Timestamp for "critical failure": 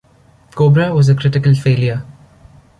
1.13-2.03